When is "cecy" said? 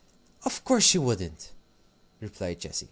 2.63-2.79